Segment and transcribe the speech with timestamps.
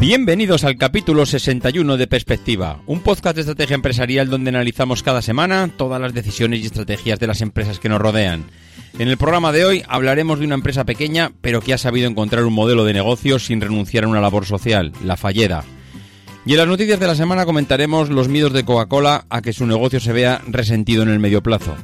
[0.00, 5.68] Bienvenidos al capítulo 61 de Perspectiva, un podcast de estrategia empresarial donde analizamos cada semana
[5.76, 8.46] todas las decisiones y estrategias de las empresas que nos rodean.
[8.98, 12.44] En el programa de hoy hablaremos de una empresa pequeña pero que ha sabido encontrar
[12.44, 15.64] un modelo de negocio sin renunciar a una labor social, la Falleda.
[16.46, 19.66] Y en las noticias de la semana comentaremos los miedos de Coca-Cola a que su
[19.66, 21.76] negocio se vea resentido en el medio plazo.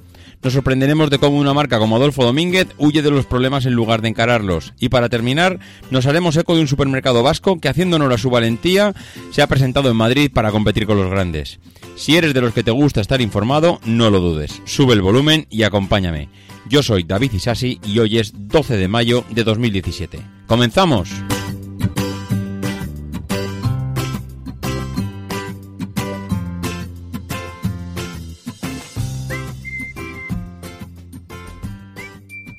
[0.42, 4.02] Nos sorprenderemos de cómo una marca como Adolfo Domínguez huye de los problemas en lugar
[4.02, 4.74] de encararlos.
[4.78, 5.58] Y para terminar,
[5.90, 8.94] nos haremos eco de un supermercado vasco que, haciendo honor a su valentía,
[9.30, 11.58] se ha presentado en Madrid para competir con los grandes.
[11.96, 14.62] Si eres de los que te gusta estar informado, no lo dudes.
[14.64, 16.28] Sube el volumen y acompáñame.
[16.68, 20.20] Yo soy David Isasi y hoy es 12 de mayo de 2017.
[20.46, 21.10] ¡Comenzamos!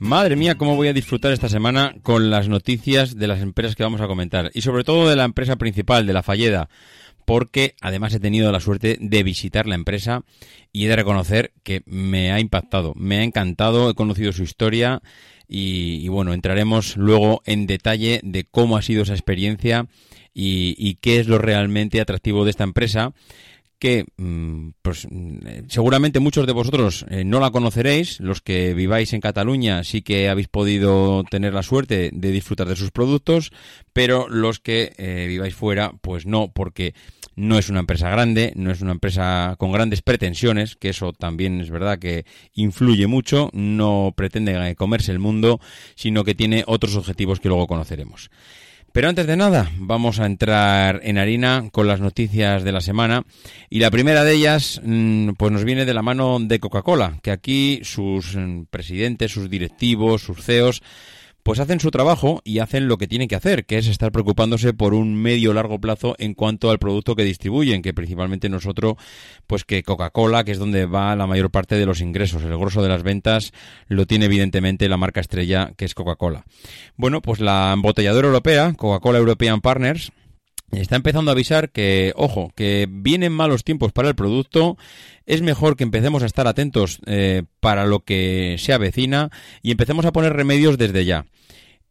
[0.08, 3.84] Madre mía, cómo voy a disfrutar esta semana con las noticias de las empresas que
[3.84, 4.52] vamos a comentar.
[4.54, 6.70] Y sobre todo de la empresa principal, de la Falleda.
[7.26, 10.24] Porque además he tenido la suerte de visitar la empresa
[10.72, 15.02] y he de reconocer que me ha impactado, me ha encantado, he conocido su historia
[15.46, 19.88] y, bueno, entraremos luego en detalle de cómo ha sido esa experiencia
[20.34, 23.12] y, y qué es lo realmente atractivo de esta empresa
[23.80, 29.14] que mm, pues, mm, seguramente muchos de vosotros eh, no la conoceréis, los que viváis
[29.14, 33.52] en Cataluña sí que habéis podido tener la suerte de disfrutar de sus productos,
[33.94, 36.94] pero los que eh, viváis fuera, pues no, porque
[37.36, 41.62] no es una empresa grande, no es una empresa con grandes pretensiones, que eso también
[41.62, 45.60] es verdad que influye mucho, no pretende eh, comerse el mundo,
[45.96, 48.32] sino que tiene otros objetivos que luego conoceremos.
[48.98, 53.26] Pero antes de nada, vamos a entrar en harina con las noticias de la semana.
[53.70, 57.30] Y la primera de ellas, mm, pues nos viene de la mano de Coca-Cola, que
[57.30, 60.82] aquí sus mm, presidentes, sus directivos, sus CEOs,
[61.48, 64.74] pues hacen su trabajo y hacen lo que tienen que hacer, que es estar preocupándose
[64.74, 68.96] por un medio largo plazo en cuanto al producto que distribuyen, que principalmente nosotros,
[69.48, 72.84] pues que Coca-Cola, que es donde va la mayor parte de los ingresos, el grosso
[72.84, 73.54] de las ventas
[73.88, 76.44] lo tiene evidentemente la marca estrella que es Coca-Cola.
[76.98, 80.12] Bueno, pues la embotelladora europea, Coca-Cola European Partners,
[80.72, 84.78] Está empezando a avisar que, ojo, que vienen malos tiempos para el producto,
[85.26, 89.30] es mejor que empecemos a estar atentos eh, para lo que se avecina
[89.62, 91.26] y empecemos a poner remedios desde ya.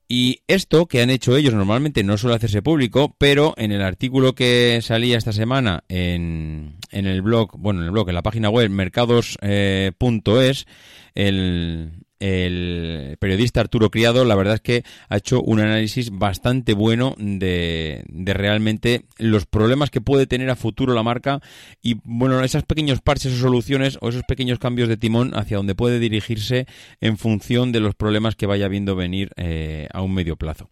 [0.08, 4.34] Y esto que han hecho ellos normalmente no suele hacerse público, pero en el artículo
[4.34, 8.50] que salía esta semana en, en el blog, bueno, en el blog, en la página
[8.50, 10.66] web mercados.es,
[11.14, 17.14] el, el periodista Arturo Criado, la verdad es que ha hecho un análisis bastante bueno
[17.18, 21.40] de, de, realmente los problemas que puede tener a futuro la marca
[21.82, 25.74] y, bueno, esos pequeños parches o soluciones o esos pequeños cambios de timón hacia donde
[25.74, 26.66] puede dirigirse
[27.00, 30.70] en función de los problemas que vaya viendo venir eh, a un medio plazo.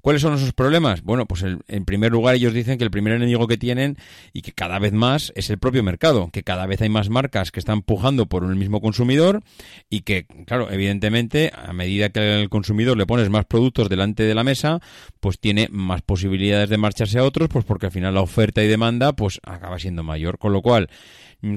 [0.00, 1.02] ¿Cuáles son esos problemas?
[1.02, 3.96] Bueno, pues el, en primer lugar ellos dicen que el primer enemigo que tienen
[4.32, 7.50] y que cada vez más es el propio mercado, que cada vez hay más marcas
[7.50, 9.42] que están pujando por el mismo consumidor
[9.90, 14.22] y que, claro, evidentemente evidentemente, a medida que al consumidor le pones más productos delante
[14.22, 14.80] de la mesa,
[15.20, 18.68] pues tiene más posibilidades de marcharse a otros, pues porque al final la oferta y
[18.68, 20.38] demanda pues acaba siendo mayor.
[20.38, 20.88] Con lo cual,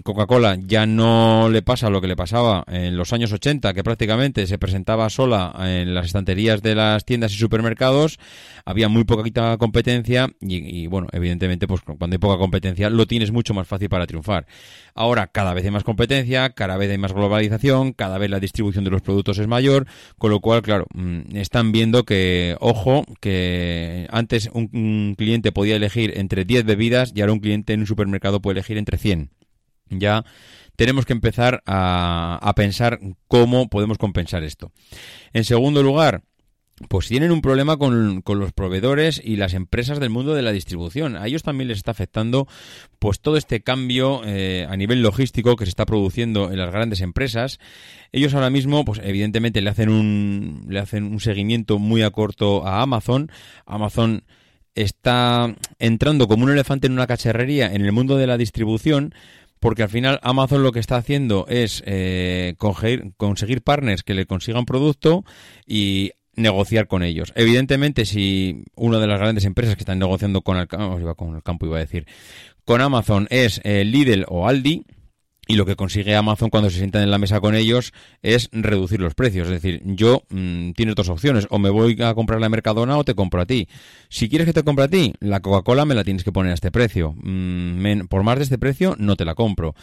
[0.04, 4.46] Coca-Cola ya no le pasa lo que le pasaba en los años 80, que prácticamente
[4.46, 8.20] se presentaba sola en las estanterías de las tiendas y supermercados,
[8.66, 13.32] había muy poca competencia y, y, bueno, evidentemente pues cuando hay poca competencia lo tienes
[13.32, 14.46] mucho más fácil para triunfar.
[14.94, 18.84] Ahora cada vez hay más competencia, cada vez hay más globalización, cada vez la distribución
[18.84, 19.88] de los productos es mayor,
[20.18, 25.76] con lo cual, claro, mm, están viendo que, ojo, que antes un, un cliente podía
[25.76, 29.32] elegir entre 10 bebidas y ahora un cliente en un supermercado puede elegir entre 100
[29.90, 30.26] ya
[30.76, 34.72] tenemos que empezar a, a, pensar cómo podemos compensar esto.
[35.34, 36.24] En segundo lugar,
[36.88, 40.52] pues tienen un problema con, con, los proveedores y las empresas del mundo de la
[40.52, 41.18] distribución.
[41.18, 42.48] A ellos también les está afectando
[43.00, 47.02] pues todo este cambio eh, a nivel logístico que se está produciendo en las grandes
[47.02, 47.60] empresas.
[48.12, 52.66] Ellos ahora mismo, pues evidentemente le hacen un, le hacen un seguimiento muy a corto
[52.66, 53.30] a Amazon.
[53.66, 54.24] Amazon
[54.76, 59.14] está entrando como un elefante en una cacharrería en el mundo de la distribución
[59.60, 64.66] porque al final Amazon lo que está haciendo es eh, conseguir partners que le consigan
[64.66, 65.26] producto
[65.66, 67.34] y negociar con ellos.
[67.36, 71.78] Evidentemente, si una de las grandes empresas que están negociando con con el campo, iba
[71.78, 72.06] a decir,
[72.66, 74.86] con Amazon es eh, Lidl o Aldi,
[75.50, 77.92] y lo que consigue Amazon cuando se sientan en la mesa con ellos
[78.22, 79.48] es reducir los precios.
[79.48, 81.48] Es decir, yo mm, tienes dos opciones.
[81.50, 83.68] O me voy a comprar la Mercadona o te compro a ti.
[84.10, 86.54] Si quieres que te compre a ti, la Coca-Cola me la tienes que poner a
[86.54, 87.16] este precio.
[87.24, 89.74] Mm, por más de este precio, no te la compro.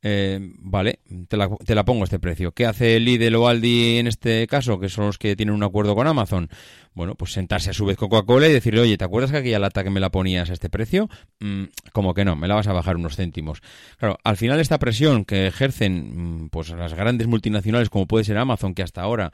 [0.00, 2.52] Eh, vale, te la, te la pongo a este precio.
[2.52, 5.96] ¿Qué hace Lidl o Aldi en este caso, que son los que tienen un acuerdo
[5.96, 6.48] con Amazon?
[6.96, 9.58] Bueno, pues sentarse a su vez con Coca-Cola y decirle, oye, ¿te acuerdas que aquella
[9.58, 11.10] lata que me la ponías a este precio?
[11.40, 13.60] Mm, como que no, me la vas a bajar unos céntimos.
[13.98, 18.38] Claro, al final esta presión que ejercen mm, pues las grandes multinacionales como puede ser
[18.38, 19.30] Amazon, que hasta ahora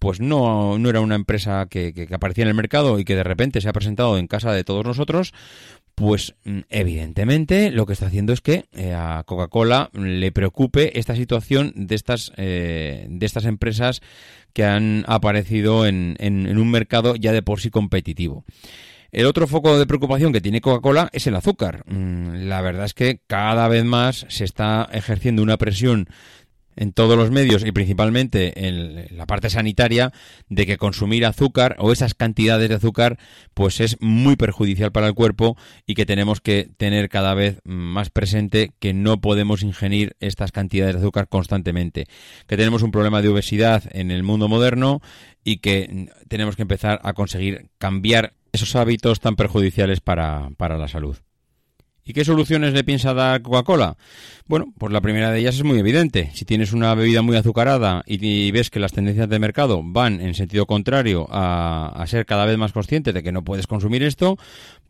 [0.00, 3.14] pues no, no era una empresa que, que- que aparecía en el mercado y que
[3.14, 5.32] de repente se ha presentado en casa de todos nosotros,
[5.94, 11.14] pues mm, evidentemente lo que está haciendo es que eh, a Coca-Cola le preocupe esta
[11.14, 14.00] situación de estas, eh, de estas empresas
[14.52, 18.44] que han aparecido en, en- un mercado ya de por sí competitivo.
[19.12, 21.84] El otro foco de preocupación que tiene Coca-Cola es el azúcar.
[21.86, 26.08] Mm, La verdad es que cada vez más se está ejerciendo una presión
[26.76, 30.12] en todos los medios y principalmente en la parte sanitaria
[30.48, 33.18] de que consumir azúcar o esas cantidades de azúcar
[33.54, 35.56] pues es muy perjudicial para el cuerpo
[35.86, 40.94] y que tenemos que tener cada vez más presente que no podemos ingerir estas cantidades
[40.94, 42.06] de azúcar constantemente,
[42.46, 45.00] que tenemos un problema de obesidad en el mundo moderno
[45.44, 50.88] y que tenemos que empezar a conseguir cambiar esos hábitos tan perjudiciales para, para la
[50.88, 51.16] salud.
[52.06, 53.96] ¿Y qué soluciones le piensa dar Coca-Cola?
[54.46, 56.30] Bueno, pues la primera de ellas es muy evidente.
[56.34, 60.34] Si tienes una bebida muy azucarada y, ves que las tendencias de mercado van en
[60.34, 64.36] sentido contrario a, a ser cada vez más conscientes de que no puedes consumir esto,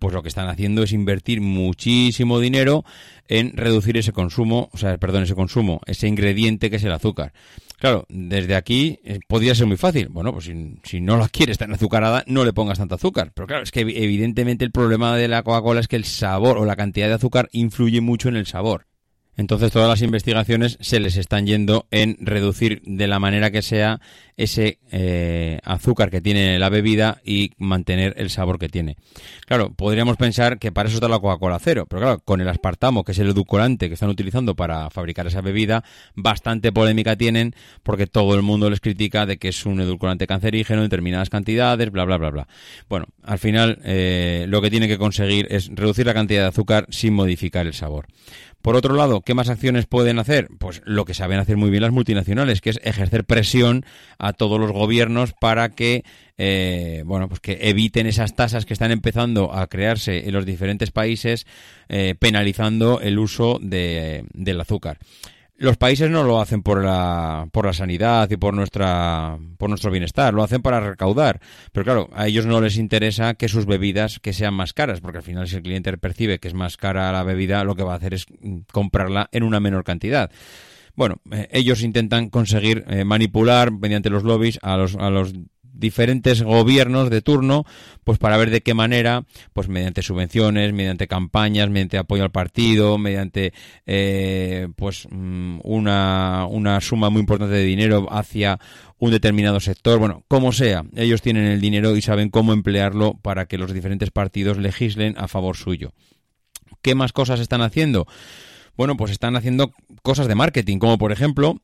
[0.01, 2.85] pues lo que están haciendo es invertir muchísimo dinero
[3.29, 7.33] en reducir ese consumo, o sea, perdón, ese consumo, ese ingrediente que es el azúcar.
[7.85, 10.09] Claro, desde aquí eh, podría ser muy fácil.
[10.09, 13.33] Bueno, pues si, si no la quieres tan azucarada, no le pongas tanto azúcar.
[13.35, 16.57] Pero claro, es que evi- evidentemente el problema de la Coca-Cola es que el sabor
[16.57, 18.87] o la cantidad de azúcar influye mucho en el sabor.
[19.37, 24.01] Entonces todas las investigaciones se les están yendo en reducir de la manera que sea
[24.37, 28.97] ese eh, azúcar que tiene la bebida y mantener el sabor que tiene.
[29.47, 33.05] Claro, podríamos pensar que para eso está la Coca-Cola cero, pero claro, con el aspartamo,
[33.05, 35.85] que es el edulcorante que están utilizando para fabricar esa bebida,
[36.15, 40.81] bastante polémica tienen porque todo el mundo les critica de que es un edulcorante cancerígeno
[40.81, 42.49] en determinadas cantidades, bla, bla, bla, bla.
[42.89, 46.87] Bueno, al final eh, lo que tiene que conseguir es reducir la cantidad de azúcar
[46.91, 48.07] sin modificar el sabor.
[48.65, 50.49] Por otro lado, ¿qué más acciones pueden hacer?
[50.59, 53.85] Pues lo que saben hacer muy bien las multinacionales, que es ejercer presión
[54.25, 56.03] a todos los gobiernos para que,
[56.39, 60.91] eh, bueno, pues que eviten esas tasas que están empezando a crearse en los diferentes
[60.91, 61.47] países,
[61.89, 64.99] eh, penalizando el uso de, del azúcar.
[65.57, 69.91] Los países no lo hacen por la, por la sanidad y por nuestra, por nuestro
[69.91, 71.41] bienestar, lo hacen para recaudar.
[71.71, 75.19] Pero claro, a ellos no les interesa que sus bebidas que sean más caras, porque
[75.19, 77.93] al final si el cliente percibe que es más cara la bebida, lo que va
[77.93, 78.27] a hacer es
[78.73, 80.31] comprarla en una menor cantidad.
[80.97, 85.33] Bueno, eh, ellos intentan conseguir eh, manipular mediante los lobbies a los, a los
[85.75, 87.65] diferentes gobiernos de turno,
[88.05, 92.97] pues para ver de qué manera, pues mediante subvenciones, mediante campañas, mediante apoyo al partido,
[92.97, 93.53] mediante
[93.87, 98.59] eh, pues mm, una, una suma muy importante de dinero hacia
[98.99, 103.47] un determinado sector, bueno, como sea, ellos tienen el dinero y saben cómo emplearlo para
[103.47, 105.93] que los diferentes partidos legislen a favor suyo.
[106.81, 108.07] ¿Qué más cosas están haciendo?
[108.77, 111.61] Bueno, pues están haciendo cosas de marketing, como por ejemplo,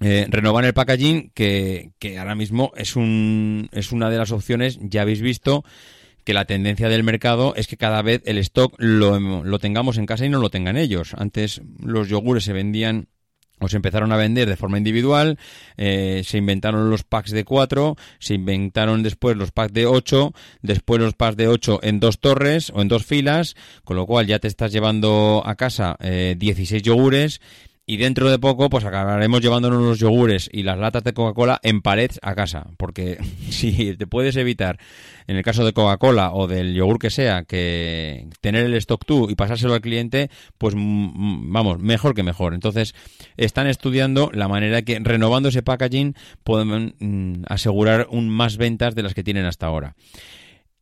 [0.00, 5.02] eh, renovar el packaging, que, ahora mismo es, un, es una de las opciones, ya
[5.02, 5.64] habéis visto
[6.24, 10.06] que la tendencia del mercado es que cada vez el stock lo, lo tengamos en
[10.06, 11.14] casa y no lo tengan ellos.
[11.18, 13.08] Antes los yogures se vendían
[13.60, 15.38] o se empezaron a vender de forma individual,
[15.76, 20.32] eh, se inventaron los packs de 4, se inventaron después los packs de 8,
[20.62, 24.26] después los packs de 8 en dos torres o en dos filas, con lo cual
[24.26, 27.40] ya te estás llevando a casa eh, 16 yogures
[27.86, 31.82] y dentro de poco pues acabaremos llevándonos los yogures y las latas de Coca-Cola en
[31.82, 33.18] palets a casa, porque
[33.50, 34.78] si te puedes evitar,
[35.26, 39.28] en el caso de Coca-Cola o del yogur que sea, que tener el stock tú
[39.30, 42.54] y pasárselo al cliente, pues mm, vamos, mejor que mejor.
[42.54, 42.94] Entonces,
[43.36, 49.02] están estudiando la manera que renovando ese packaging pueden mm, asegurar un más ventas de
[49.02, 49.94] las que tienen hasta ahora.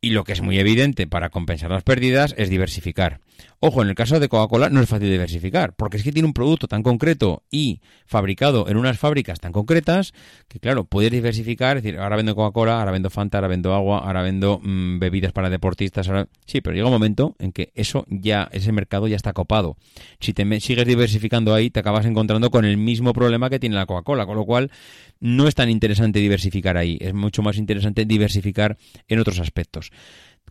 [0.04, 3.20] Y lo que es muy evidente para compensar las pérdidas es diversificar.
[3.60, 6.34] Ojo, en el caso de Coca-Cola no es fácil diversificar, porque es que tiene un
[6.34, 10.12] producto tan concreto y fabricado en unas fábricas tan concretas
[10.48, 13.98] que, claro, puedes diversificar, es decir, ahora vendo Coca-Cola, ahora vendo Fanta, ahora vendo agua,
[14.00, 16.08] ahora vendo mm, bebidas para deportistas.
[16.08, 19.76] ahora- Sí, pero llega un momento en que eso ya, ese mercado ya está copado.
[20.18, 23.86] Si te sigues diversificando ahí, te acabas encontrando con el mismo problema que tiene la
[23.86, 24.72] Coca-Cola, con lo cual
[25.20, 29.91] no es tan interesante diversificar ahí, es mucho más interesante diversificar en otros aspectos.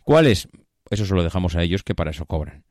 [0.02, 0.48] ¿Cuáles?
[0.90, 2.64] Eso se lo dejamos a ellos, que para eso cobran.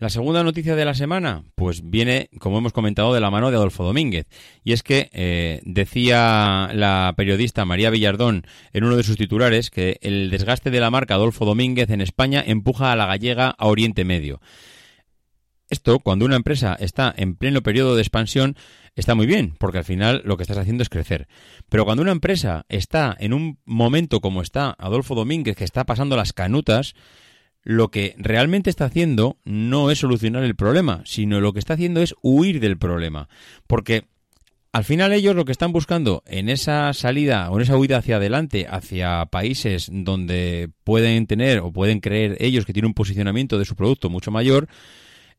[0.00, 3.56] La segunda noticia de la semana, pues viene, como hemos comentado, de la mano de
[3.56, 4.28] Adolfo Domínguez.
[4.62, 9.98] Y es que eh, decía la periodista María Villardón en uno de sus titulares que
[10.00, 14.04] el desgaste de la marca Adolfo Domínguez en España empuja a la gallega a Oriente
[14.04, 14.40] Medio.
[15.68, 18.56] Esto, cuando una empresa está en pleno periodo de expansión,
[19.00, 21.28] está muy bien, porque al final lo que estás haciendo es crecer.
[21.68, 26.16] Pero cuando una empresa está en un momento como está Adolfo Domínguez, que está pasando
[26.16, 26.94] las canutas,
[27.62, 32.00] lo que realmente está haciendo no es solucionar el problema, sino lo que está haciendo
[32.00, 33.28] es huir del problema.
[33.66, 34.06] Porque
[34.72, 38.16] al final ellos lo que están buscando en esa salida o en esa huida hacia
[38.16, 43.64] adelante, hacia países donde pueden tener o pueden creer ellos que tienen un posicionamiento de
[43.64, 44.68] su producto mucho mayor,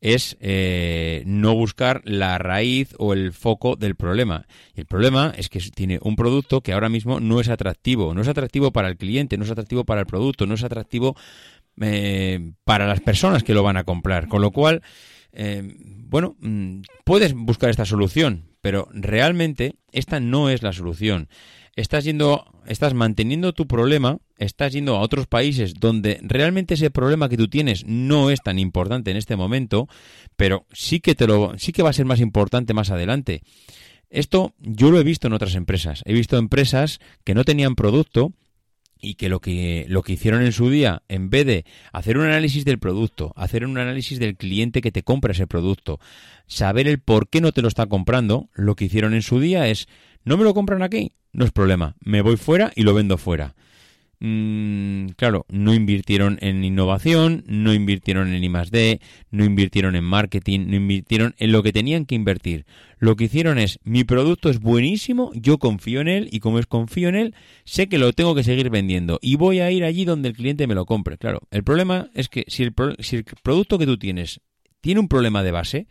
[0.01, 4.46] es eh, no buscar la raíz o el foco del problema.
[4.74, 8.13] Y el problema es que tiene un producto que ahora mismo no es atractivo.
[8.13, 11.15] No es atractivo para el cliente, no es atractivo para el producto, no es atractivo
[11.82, 14.27] eh, para las personas que lo van a comprar.
[14.27, 14.82] Con lo cual,
[15.34, 21.27] eh, bueno, mm, puedes buscar esta solución, pero realmente esta no es la solución.
[21.79, 27.29] Estás yendo, estás manteniendo tu problema, estás yendo a otros países donde realmente ese problema
[27.29, 29.88] que tú tienes no es tan importante en este momento,
[30.36, 33.43] pero sí que te lo, sí que va a ser más importante más adelante.
[34.09, 36.01] Esto yo lo he visto en otras empresas.
[36.03, 38.33] He visto empresas que no tenían producto
[39.00, 42.25] y que lo que lo que hicieron en su día, en vez de hacer un
[42.25, 46.01] análisis del producto, hacer un análisis del cliente que te compra ese producto,
[46.45, 49.69] saber el por qué no te lo está comprando, lo que hicieron en su día
[49.69, 49.88] es
[50.29, 53.55] no me lo compran aquí, no es problema, me voy fuera y lo vendo fuera.
[54.19, 60.75] Mm, claro, no invirtieron en innovación, no invirtieron en I+D, no invirtieron en marketing, no
[60.75, 62.67] invirtieron en lo que tenían que invertir.
[63.00, 66.67] Lo que hicieron es, mi producto es buenísimo, yo confío en él y como es
[66.67, 70.05] confío en él, sé que lo tengo que seguir vendiendo y voy a ir allí
[70.05, 71.17] donde el cliente me lo compre.
[71.17, 74.41] Claro, el problema es que si el, si el producto que tú tienes
[74.79, 75.88] tiene un problema de base,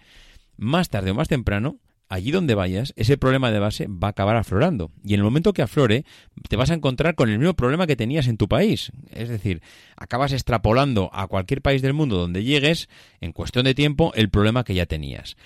[0.57, 4.37] más tarde o más temprano, allí donde vayas, ese problema de base va a acabar
[4.37, 4.91] aflorando.
[5.05, 6.05] Y en el momento que aflore,
[6.49, 8.93] te vas a encontrar con el mismo problema que tenías en tu país.
[9.11, 9.63] Es decir,
[9.97, 12.89] acabas extrapolando a cualquier país del mundo donde llegues,
[13.21, 15.37] en cuestión de tiempo, el problema que ya tenías.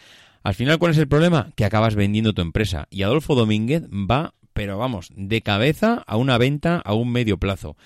[0.42, 1.52] Al final, ¿cuál es el problema?
[1.54, 2.88] Que acabas vendiendo tu empresa.
[2.90, 7.76] Y Adolfo Domínguez va, pero vamos, de cabeza a una venta a un medio plazo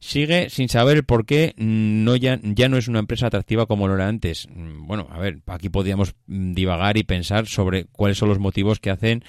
[0.00, 3.94] sigue sin saber por qué no ya, ya no es una empresa atractiva como lo
[3.94, 4.48] era antes.
[4.50, 8.80] Mm, Bueno, a ver, aquí podríamos mm, divagar y pensar sobre cuáles son los motivos
[8.80, 9.24] que hacen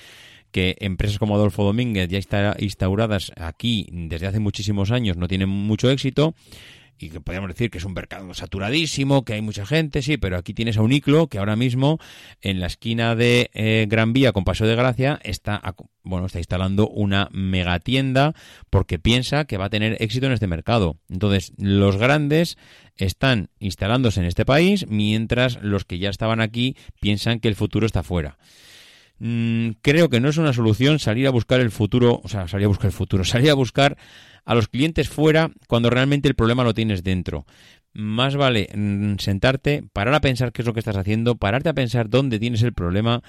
[0.52, 2.20] que empresas como Adolfo Domínguez, ya
[2.58, 6.34] instauradas aquí desde hace muchísimos años, no tienen mucho éxito
[7.00, 10.38] y que podríamos decir que es un mercado saturadísimo, que hay mucha gente, sí, pero
[10.38, 11.98] aquí tienes a Uniclo que ahora mismo
[12.42, 15.62] en la esquina de eh, Gran Vía con Paseo de Gracia está,
[16.04, 18.34] bueno, está instalando una megatienda
[18.70, 20.98] porque piensa que va a tener éxito en este mercado.
[21.10, 22.58] Entonces, los grandes
[22.98, 27.86] están instalándose en este país mientras los que ya estaban aquí piensan que el futuro
[27.86, 28.38] está fuera.
[29.20, 32.66] Mm, creo que no es una solución salir a buscar el futuro, o sea, salir
[32.66, 33.98] a buscar el futuro, salir a buscar
[34.46, 37.46] a los clientes fuera cuando realmente el problema lo tienes dentro.
[37.94, 41.74] Más vale mm, sentarte, parar a pensar qué es lo que estás haciendo, pararte a
[41.74, 43.22] pensar dónde tienes el problema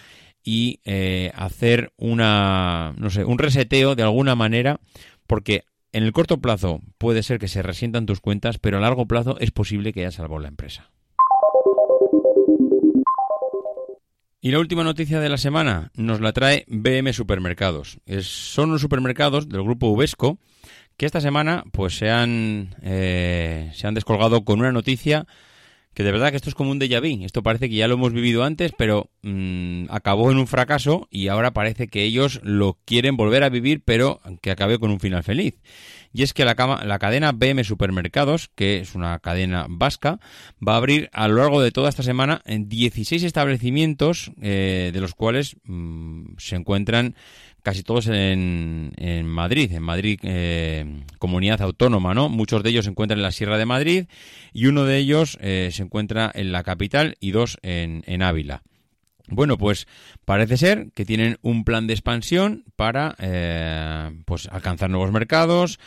[0.43, 4.81] y eh, hacer una, no sé, un reseteo de alguna manera,
[5.27, 9.07] porque en el corto plazo puede ser que se resientan tus cuentas, pero a largo
[9.07, 10.91] plazo es posible que haya salvado la empresa.
[14.43, 17.99] Y la última noticia de la semana nos la trae BM Supermercados.
[18.23, 20.39] Son los supermercados del grupo Uvesco
[20.97, 25.27] que esta semana pues se han, eh, se han descolgado con una noticia
[25.93, 27.25] que de verdad que esto es como un déjà vu.
[27.25, 31.29] Esto parece que ya lo hemos vivido antes, pero mm, acabó en un fracaso y
[31.29, 35.23] ahora parece que ellos lo quieren volver a vivir, pero que acabe con un final
[35.23, 35.55] feliz.
[36.13, 40.19] Y es que la, cama- la cadena BM Supermercados, que es una cadena vasca,
[40.67, 45.01] va a abrir a lo largo de toda esta semana en 16 establecimientos, eh, de
[45.01, 47.15] los cuales mm, se encuentran
[47.63, 52.29] casi todos en, en Madrid, en Madrid eh, comunidad autónoma, ¿no?
[52.29, 54.07] Muchos de ellos se encuentran en la Sierra de Madrid
[54.53, 58.63] y uno de ellos eh, se encuentra en la capital y dos en Ávila.
[59.31, 59.87] Bueno, pues
[60.25, 65.79] parece ser que tienen un plan de expansión para eh, pues alcanzar nuevos mercados,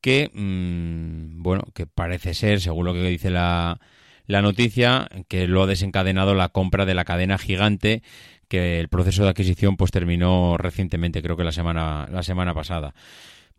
[0.00, 3.80] que mm, bueno, que parece ser, según lo que dice la,
[4.26, 8.02] la noticia, que lo ha desencadenado la compra de la cadena gigante
[8.48, 12.94] que el proceso de adquisición pues terminó recientemente, creo que la semana la semana pasada.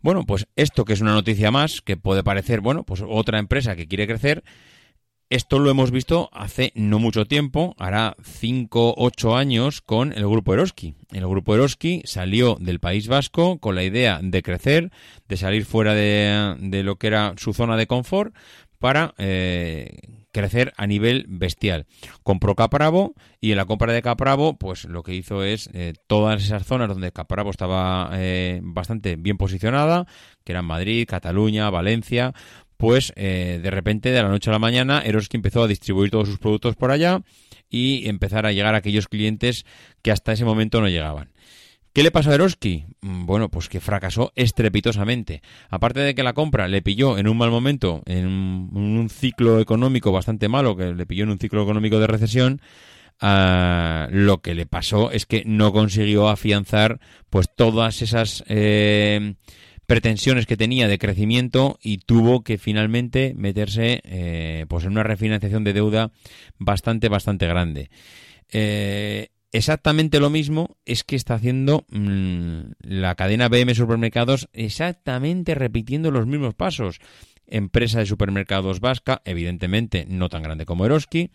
[0.00, 3.74] Bueno, pues esto que es una noticia más, que puede parecer, bueno, pues otra empresa
[3.74, 4.44] que quiere crecer,
[5.34, 10.54] esto lo hemos visto hace no mucho tiempo, hará 5, 8 años con el grupo
[10.54, 10.94] Eroski.
[11.10, 14.92] El grupo Eroski salió del País Vasco con la idea de crecer,
[15.26, 18.32] de salir fuera de, lo que era su zona de confort
[18.78, 21.86] para eh, crecer a nivel bestial.
[22.22, 26.42] Compró Capravo y en la compra de Capravo, pues lo que hizo es eh, todas
[26.42, 30.06] esas zonas donde Capravo estaba eh, bastante bien posicionada,
[30.44, 32.34] que eran Madrid, Cataluña, Valencia,
[32.76, 36.28] pues eh, de repente de la noche a la mañana Eroski empezó a distribuir todos
[36.28, 37.22] sus productos por allá
[37.70, 39.64] y empezar a llegar a aquellos clientes
[40.02, 41.34] que hasta ese momento no llegaban.
[41.94, 42.86] ¿Qué le pasó a Eroski?
[43.02, 45.42] Mm, Bueno, pues que fracasó estrepitosamente.
[45.70, 50.10] Aparte de que la compra le pilló en un mal momento, en un, ciclo económico
[50.10, 52.60] bastante malo, que le pilló en un ciclo económico de recesión,
[53.20, 56.98] ah, lo que le pasó es que no consiguió afianzar
[57.30, 59.34] pues todas esas eh,
[59.86, 65.64] pretensiones que tenía de crecimiento y tuvo que finalmente meterse eh, pues en una refinanciación
[65.64, 66.12] de deuda
[66.58, 67.90] bastante bastante grande.
[68.50, 76.10] Eh, exactamente lo mismo es que está haciendo mmm, la cadena BM Supermercados exactamente repitiendo
[76.10, 77.00] los mismos pasos.
[77.46, 81.30] Empresa de supermercados vasca, evidentemente no tan grande como Eroski.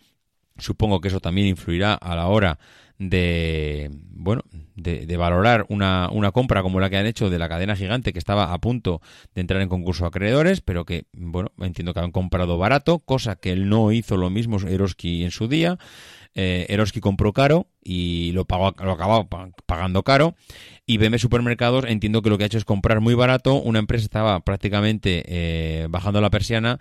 [0.58, 2.58] Supongo que eso también influirá a la hora
[3.00, 4.42] de bueno
[4.76, 8.12] de, de valorar una, una, compra como la que han hecho de la cadena gigante
[8.12, 9.00] que estaba a punto
[9.34, 13.36] de entrar en concurso a acreedores pero que bueno entiendo que han comprado barato cosa
[13.36, 15.78] que él no hizo lo mismo Eroski en su día.
[16.34, 19.28] Eh, Eroski compró caro y lo, pagó, lo acabó
[19.66, 20.34] pagando caro.
[20.86, 23.54] Y BM Supermercados entiendo que lo que ha hecho es comprar muy barato.
[23.54, 26.80] Una empresa estaba prácticamente eh, bajando la persiana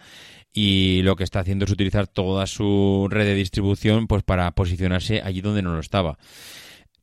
[0.54, 5.22] y lo que está haciendo es utilizar toda su red de distribución pues para posicionarse
[5.22, 6.18] allí donde no lo estaba.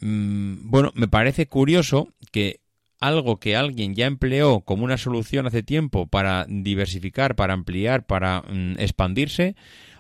[0.01, 2.61] Mm, bueno, me parece curioso que
[3.01, 8.43] algo que alguien ya empleó como una solución hace tiempo para diversificar, para ampliar, para
[8.43, 9.55] mm, expandirse,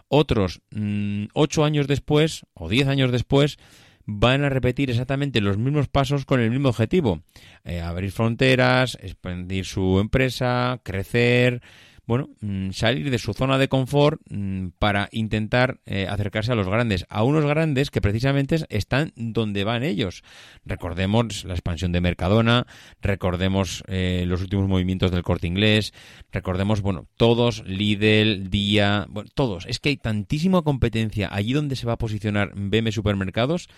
[0.09, 3.59] otros mmm, ocho años después o diez años después
[4.07, 7.21] van a repetir exactamente los mismos pasos con el mismo objetivo.
[7.65, 11.61] Eh, abrir fronteras, expandir su empresa, crecer,
[12.07, 16.69] bueno, mm, salir de su zona de confort mm, para intentar eh, acercarse a los
[16.69, 20.23] grandes, a unos grandes que precisamente están donde van ellos.
[20.65, 22.67] Recordemos la expansión de Mercadona,
[23.03, 25.93] recordemos eh, los últimos movimientos del Corte Inglés,
[26.31, 29.67] recordemos, bueno, todos, Lidl, Día, bueno, todos.
[29.67, 33.69] Es que hay tantísima competencia allí donde se va a posicionar BM Supermercados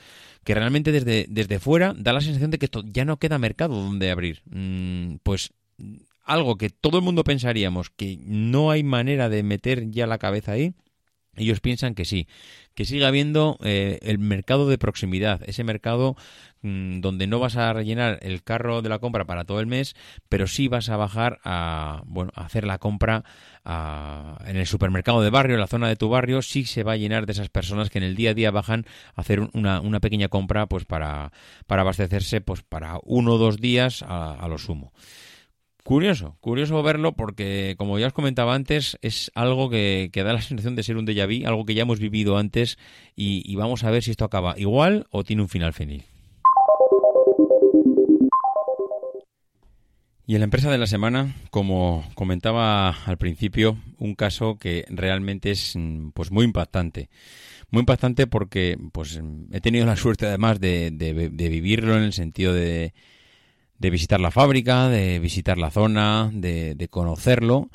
[0.45, 3.75] que realmente desde, desde fuera da la sensación de que esto ya no queda mercado
[3.75, 4.43] donde abrir.
[4.51, 5.53] Mm, pues
[6.29, 10.53] algo que todo el mundo pensaríamos que no hay manera de meter ya la cabeza
[10.53, 10.75] ahí,
[11.39, 12.29] ellos piensan que sí,
[12.75, 16.17] que sigue habiendo eh, el mercado de proximidad, ese mercado
[16.63, 19.95] mmm, donde no vas a rellenar el carro de la compra para todo el mes,
[20.29, 23.25] pero sí vas a bajar a, bueno, a hacer la compra
[23.65, 26.93] a, en el supermercado de barrio, en la zona de tu barrio, sí se va
[26.93, 29.81] a llenar de esas personas que en el día a día bajan a hacer una,
[29.81, 31.33] una pequeña compra pues para,
[31.67, 34.93] para abastecerse pues para uno o dos días a lo sumo.
[35.89, 40.43] Curioso, curioso verlo porque, como ya os comentaba antes, es algo que, que da la
[40.43, 42.77] sensación de ser un déjà vu, algo que ya hemos vivido antes
[43.17, 46.05] y, vamos a ver si esto acaba igual o tiene un final feliz.
[50.27, 55.51] Y en la empresa de la semana, como comentaba al principio, un caso que realmente
[55.51, 55.75] es
[56.13, 57.09] pues muy impactante.
[57.71, 59.19] Muy impactante porque pues
[59.53, 62.93] he tenido la suerte además de, de, de vivirlo en el sentido de,
[63.79, 67.71] de visitar la fábrica, de visitar la zona, de, de conocerlo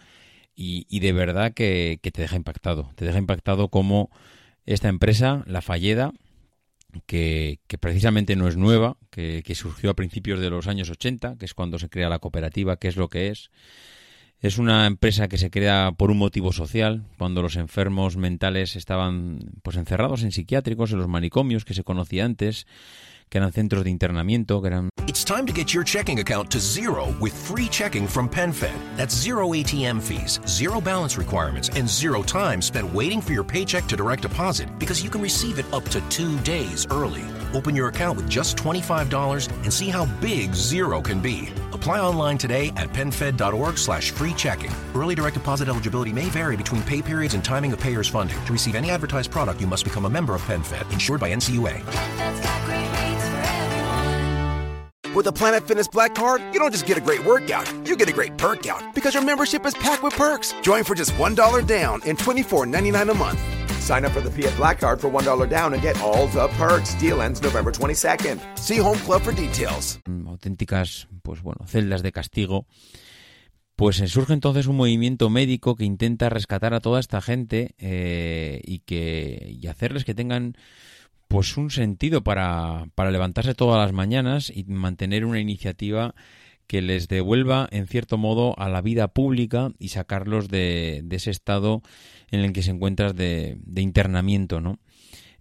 [0.56, 2.92] y, y, de verdad que, que, te deja impactado.
[2.96, 4.12] Te deja impactado como
[4.66, 6.14] esta empresa, la Falleda,
[7.06, 11.38] que, que precisamente no es nueva, que, que, surgió a principios de los años 80,
[11.38, 13.50] que es cuando se crea la cooperativa, que es lo que es.
[14.40, 19.40] Es una empresa que se crea por un motivo social, cuando los enfermos mentales estaban
[19.64, 22.68] pues encerrados en psiquiátricos, en los manicomios que se conocía antes,
[23.34, 24.90] que eran centros de internamiento, que eran...
[25.08, 28.78] It's time to get your checking account to zero with free checking from PenFed.
[28.96, 33.88] That's zero ATM fees, zero balance requirements, and zero time spent waiting for your paycheck
[33.88, 37.24] to direct deposit because you can receive it up to two days early.
[37.56, 41.50] Open your account with just $25 and see how big zero can be.
[41.84, 44.72] Apply online today at PenFed.org slash free checking.
[44.96, 48.42] Early direct deposit eligibility may vary between pay periods and timing of payer's funding.
[48.46, 51.82] To receive any advertised product, you must become a member of PenFed, insured by NCUA.
[51.82, 53.36] PenFed's got great rates for
[54.96, 55.14] everyone.
[55.14, 58.08] With a Planet Fitness Black Card, you don't just get a great workout, you get
[58.08, 60.54] a great perk out because your membership is packed with perks.
[60.62, 63.63] Join for just $1 down and $24.99 a month.
[63.84, 66.96] Sign up for the Fiat Black Card for $1 down and get all the perks.
[67.02, 68.40] Deal ends November 22nd.
[68.58, 70.00] See Home Club for details.
[70.06, 72.66] mm, auténticas, pues bueno, celdas de castigo.
[73.76, 78.62] Pues eh, surge entonces un movimiento médico que intenta rescatar a toda esta gente eh,
[78.64, 80.56] y que y hacerles que tengan
[81.28, 86.16] pues un sentido para, para levantarse todas las mañanas y mantener una iniciativa
[86.68, 91.32] que les devuelva en cierto modo a la vida pública y sacarlos de, de ese
[91.32, 91.82] estado
[92.34, 94.80] en el que se encuentran de, internamiento, ¿no?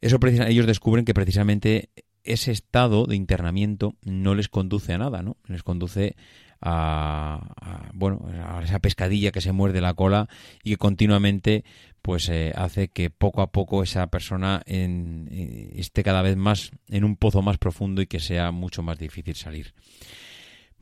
[0.02, 1.88] Eso ellos descubren que precisamente
[2.22, 5.38] ese estado de internamiento no les conduce a nada, ¿no?
[5.46, 6.16] Les conduce
[6.60, 10.28] a, bueno, a esa pescadilla que se muerde la cola
[10.62, 11.64] y que continuamente
[12.02, 17.04] pues eh, hace que poco a poco esa persona eh, esté cada vez más en
[17.04, 19.72] un pozo más profundo y que sea mucho más difícil salir.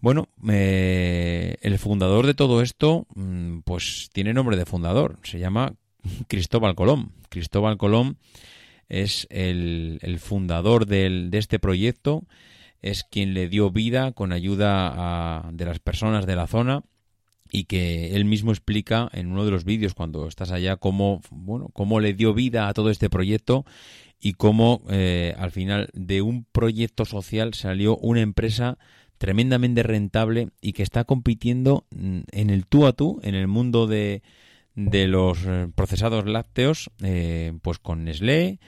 [0.01, 5.75] Bueno, eh, el fundador de todo esto, mm, pues tiene nombre de fundador, se llama
[6.29, 7.13] Cristóbal Colón.
[7.29, 8.17] Cristóbal Colón
[8.89, 12.25] es el, fundador del- de este proyecto,
[12.83, 14.93] es quien le dio vida con ayuda
[15.47, 16.83] a- de las personas de la zona
[17.53, 21.69] y que él mismo explica en uno de los vídeos cuando estás allá cómo, bueno,
[21.73, 23.65] cómo le dio vida a todo este proyecto
[24.21, 28.79] y cómo eh, al final de un proyecto social salió una empresa
[29.19, 33.87] tremendamente rentable y que está compitiendo mm, en el tú a tú, en el mundo
[33.87, 34.23] de,
[34.75, 38.59] de los eh, procesados lácteos, eh, pues con Nestlé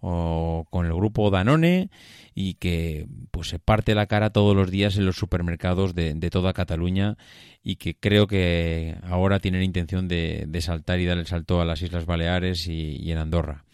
[0.00, 1.90] o con el grupo Danone
[2.34, 6.30] y que pues se parte la cara todos los días en los supermercados de, de
[6.30, 7.16] toda Cataluña
[7.64, 11.82] y que creo que ahora tienen intención de, saltar y dar el salto a las
[11.82, 13.64] Islas Baleares y, en Andorra.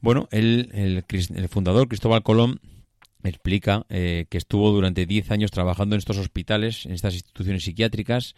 [0.00, 2.60] Bueno, el, el fundador Cristóbal Colón
[3.28, 8.34] explica eh, que estuvo durante 10 años trabajando en estos hospitales, en estas instituciones psiquiátricas,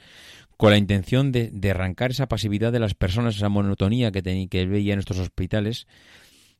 [0.62, 4.48] con la intención de, de arrancar esa pasividad de las personas, esa monotonía que, teni-
[4.48, 5.88] que veía en estos hospitales,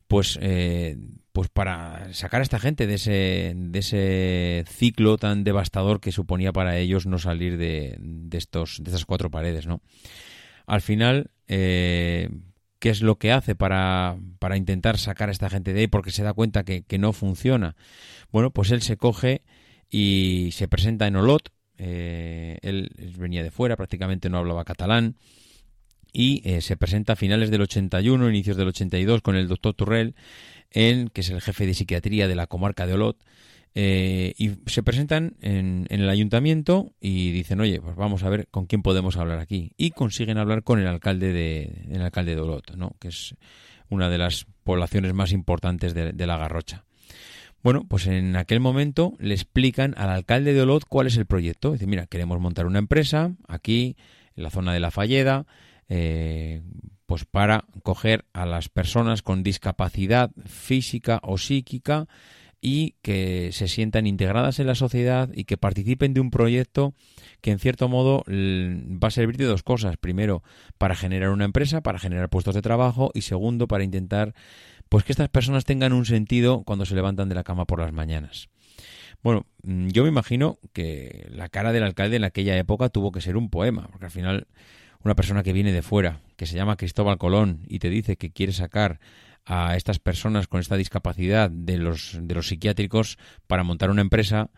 [0.09, 0.97] pues, eh,
[1.31, 6.53] pues para sacar a esta gente de ese, de ese ciclo tan devastador que suponía
[6.53, 9.83] para ellos no salir de, de estos, de estas cuatro paredes, ¿no?
[10.67, 12.29] Al final, eh,
[12.81, 15.87] ¿qué es lo que hace para, para intentar sacar a esta gente de ahí?
[15.87, 17.77] Porque se da cuenta que, que no funciona.
[18.33, 19.43] Bueno, pues él se coge
[19.88, 21.53] y se presenta en Olot.
[21.85, 25.16] Eh, él venía de fuera, prácticamente no hablaba catalán.
[26.12, 30.14] Y eh, se presenta a finales del 81, inicios del 82, con el doctor Turrell,
[30.71, 33.16] en, que es el jefe de psiquiatría de la comarca de Olot.
[33.75, 38.47] eh, y se presentan en, en el ayuntamiento y dicen, oye, pues vamos a ver
[38.51, 39.73] con quién podemos hablar aquí.
[39.77, 42.95] Y consiguen hablar con el alcalde de, el alcalde de Olot, ¿no?
[43.01, 43.35] que es
[43.88, 46.85] una de las poblaciones más importantes de la Garrocha.
[47.62, 51.72] Bueno, pues en aquel momento le explican al alcalde de Olot cuál es el proyecto.
[51.72, 53.96] Dice, mira, queremos montar una empresa aquí,
[54.35, 55.46] en la zona de la Falleda,
[55.88, 56.62] eh,
[57.07, 62.09] pues para coger a las personas con discapacidad física o psíquica
[62.61, 66.94] y que se sientan integradas en la sociedad y que participen de un proyecto
[67.40, 69.96] que en cierto modo va a servir de dos cosas.
[69.96, 70.44] Primero,
[70.79, 74.33] para generar una empresa, para generar puestos de trabajo y segundo, para intentar
[74.92, 77.94] pues que estas personas tengan un sentido cuando se levantan de la cama por las
[77.94, 78.50] mañanas.
[79.22, 83.22] Bueno, mm, yo me imagino que la cara del alcalde en aquella época tuvo que
[83.22, 84.48] ser un poema, porque al final
[85.02, 88.33] una persona que viene de fuera, que se llama Cristóbal Colón y te dice que
[88.33, 89.00] quiere sacar
[89.46, 94.50] a estas personas con esta discapacidad de los, de los psiquiátricos para montar una empresa,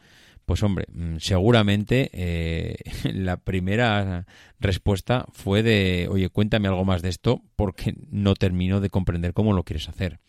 [0.47, 2.77] pues hombre, mm, seguramente eh,
[3.13, 4.27] la primera
[4.61, 9.53] respuesta fue de, oye, cuéntame algo más de esto porque no termino de comprender cómo
[9.53, 10.21] lo quieres hacer.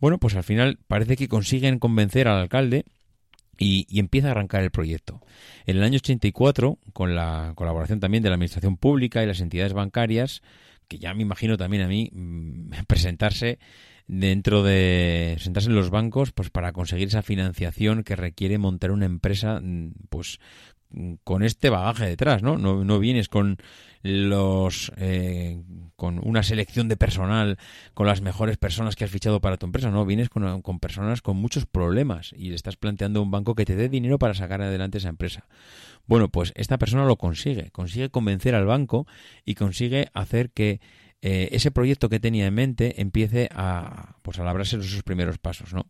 [0.00, 2.84] Bueno, pues al final parece que consiguen convencer al alcalde
[3.58, 5.20] y, y empieza a arrancar el proyecto.
[5.66, 9.72] En el año 84, con la colaboración también de la Administración Pública y las entidades
[9.74, 10.42] bancarias,
[10.88, 13.58] que ya me imagino también a mí mm, presentarse
[14.06, 19.06] dentro de sentarse en los bancos pues para conseguir esa financiación que requiere montar una
[19.06, 20.38] empresa mm, pues
[20.90, 22.58] mm, con este bagaje detrás, ¿no?
[22.58, 23.58] No, no vienes con
[24.02, 25.62] los eh,
[25.94, 27.56] con una selección de personal,
[27.94, 31.22] con las mejores personas que has fichado para tu empresa, no, vienes con, con personas
[31.22, 34.60] con muchos problemas y le estás planteando un banco que te dé dinero para sacar
[34.60, 35.46] adelante esa empresa.
[36.06, 39.06] Bueno, pues esta persona lo consigue, consigue convencer al banco
[39.44, 40.80] y consigue hacer que
[41.24, 45.72] eh, ese proyecto que tenía en mente empiece a, pues, a labrarse sus primeros pasos,
[45.72, 45.86] ¿no?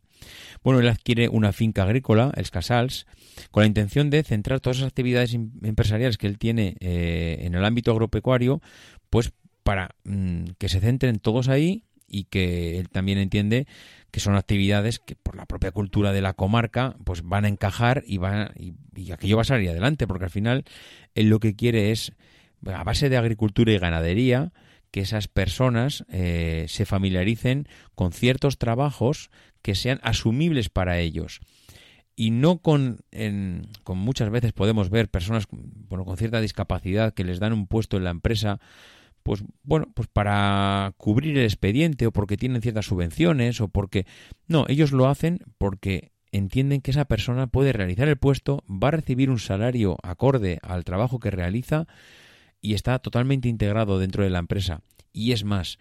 [0.63, 3.07] Bueno, él adquiere una finca agrícola, el Casals,
[3.51, 7.55] con la intención de centrar todas esas actividades em- empresariales que él tiene eh, en
[7.55, 8.61] el ámbito agropecuario,
[9.09, 13.67] pues para mm, que se centren todos ahí y que él también entiende
[14.11, 18.05] que son actividades que por la propia cultura de la comarca pues van a encajar
[18.07, 20.65] y van y, y aquello va a salir adelante porque al final
[21.15, 22.13] él lo que quiere es
[22.67, 24.53] a base de agricultura y ganadería
[24.93, 29.31] que esas personas eh, se familiaricen con ciertos trabajos
[29.63, 31.41] que sean asumibles para ellos.
[32.15, 37.25] Y no con, en- con muchas veces podemos ver personas bueno, con cierta discapacidad que
[37.25, 38.61] les dan un puesto en la empresa
[39.23, 44.05] pues bueno, pues para cubrir el expediente o porque tienen ciertas subvenciones o porque
[44.49, 48.93] no, ellos lo hacen porque entienden que esa persona puede realizar el puesto, va a
[48.93, 51.87] recibir un salario acorde al trabajo que realiza
[52.63, 54.81] y está totalmente integrado dentro de la empresa.
[55.13, 55.79] Y es más,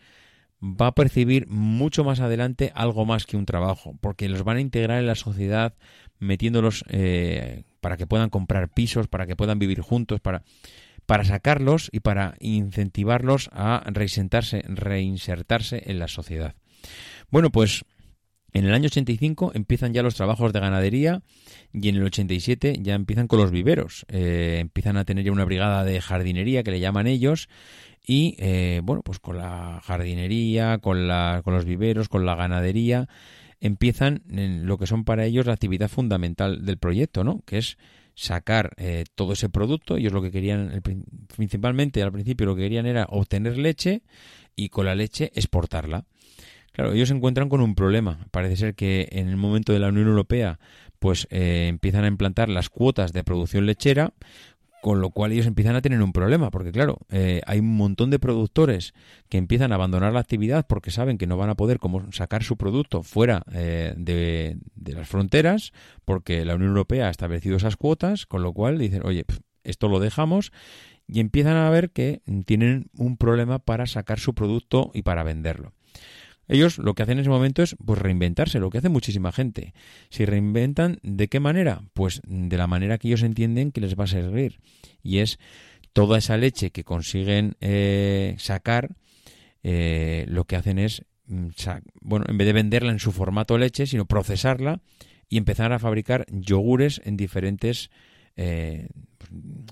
[0.61, 4.61] va a percibir mucho más adelante algo más que un trabajo, porque los van a
[4.61, 5.73] integrar en la sociedad
[6.19, 10.43] metiéndolos eh, para que puedan comprar pisos, para que puedan vivir juntos, para,
[11.05, 16.55] para sacarlos y para incentivarlos a reinsertarse, reinsertarse en la sociedad.
[17.29, 17.85] Bueno, pues
[18.53, 21.21] en el año 85 empiezan ya los trabajos de ganadería
[21.73, 24.05] y en el 87 ya empiezan con los viveros.
[24.09, 27.47] Eh, empiezan a tener ya una brigada de jardinería que le llaman ellos
[28.05, 33.07] y eh, bueno, pues con la jardinería, con, la, con los viveros, con la ganadería,
[33.61, 37.41] empiezan en lo que son para ellos la actividad fundamental del proyecto, ¿no?
[37.45, 37.77] Que es
[38.15, 39.97] sacar eh, todo ese producto.
[39.97, 40.81] Ellos lo que querían,
[41.35, 44.01] principalmente al principio lo que querían era obtener leche
[44.55, 46.05] y con la leche exportarla.
[46.81, 48.25] Claro, ellos se encuentran con un problema.
[48.31, 50.57] Parece ser que en el momento de la Unión Europea,
[50.97, 54.15] pues eh, empiezan a implantar las cuotas de producción lechera,
[54.81, 58.09] con lo cual ellos empiezan a tener un problema, porque claro, eh, hay un montón
[58.09, 58.95] de productores
[59.29, 62.41] que empiezan a abandonar la actividad porque saben que no van a poder como sacar
[62.41, 64.57] su producto fuera eh, de,
[64.91, 69.23] las fronteras, porque la Unión Europea ha establecido esas cuotas, con lo cual dicen, oye,
[69.63, 70.51] esto lo dejamos
[71.05, 75.73] y empiezan a ver que tienen un problema para sacar su producto y para venderlo.
[76.47, 79.73] Ellos lo que hacen en ese momento es pues reinventarse, lo que hace muchísima gente.
[80.09, 81.83] Si reinventan, ¿de qué manera?
[81.93, 84.59] Pues de la manera que ellos entienden que les va a servir.
[85.01, 85.39] Y es
[85.93, 88.95] toda esa leche que consiguen eh, sacar,
[89.63, 91.49] eh, lo que hacen es, mm,
[92.01, 94.81] bueno, en vez de venderla en su formato leche, sino procesarla
[95.29, 97.89] y empezar a fabricar yogures en diferentes
[98.35, 98.87] eh,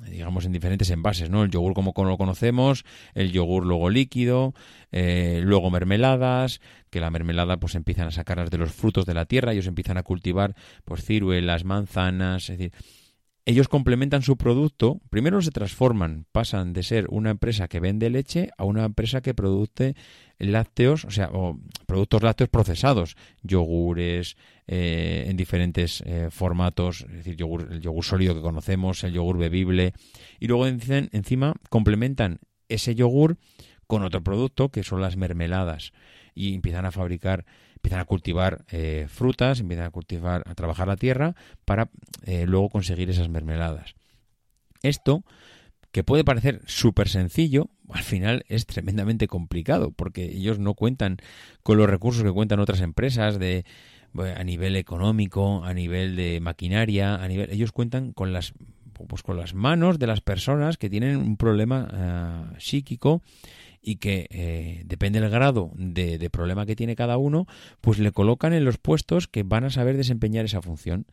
[0.10, 1.44] digamos en diferentes envases, ¿no?
[1.44, 4.54] El yogur como lo conocemos, el yogur luego líquido,
[4.92, 9.26] eh, luego mermeladas, que la mermelada pues empiezan a sacarlas de los frutos de la
[9.26, 12.74] tierra, ellos empiezan a cultivar pues ciruelas, manzanas, es decir,
[13.46, 18.50] ellos complementan su producto, primero se transforman, pasan de ser una empresa que vende leche
[18.58, 19.96] a una empresa que produce
[20.38, 27.36] lácteos, o sea, o productos lácteos procesados, yogures eh, en diferentes eh, formatos, es decir,
[27.36, 29.94] yogur, el yogur sólido que conocemos, el yogur bebible,
[30.40, 33.38] y luego encima, encima complementan ese yogur
[33.88, 35.92] con otro producto que son las mermeladas
[36.36, 37.46] y empiezan a fabricar,
[37.80, 41.90] empiezan a cultivar eh, frutas, empiezan a cultivar, a trabajar la tierra para
[42.26, 43.96] eh, luego conseguir esas mermeladas.
[44.84, 45.24] Esto,
[45.92, 51.18] que puede parecer súper sencillo, al final es tremendamente complicado porque ellos no cuentan
[51.64, 53.66] con los recursos que cuentan otras empresas de
[54.18, 58.54] a nivel económico, a nivel de maquinaria, a nivel ellos cuentan con las
[59.08, 63.22] pues con las manos de las personas que tienen un problema ah, psíquico
[63.82, 67.48] y que eh, depende del grado de, problema que tiene cada uno,
[67.82, 71.06] pues le colocan en los puestos que van a saber desempeñar esa función.